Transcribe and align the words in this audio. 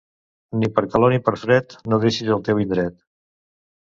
Ni 0.61 0.69
per 0.77 0.83
calor 0.93 1.13
ni 1.15 1.19
per 1.27 1.33
fred, 1.41 1.75
no 1.93 2.01
deixis 2.05 2.31
el 2.37 2.43
teu 2.47 2.61
indret. 2.65 2.97